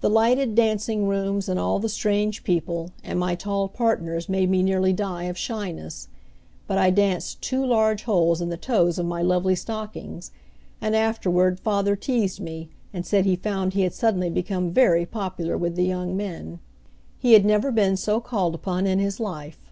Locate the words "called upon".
18.18-18.88